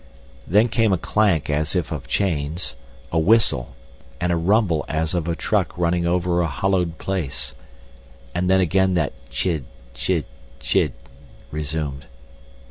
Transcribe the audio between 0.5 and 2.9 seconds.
came a clank as if of chains,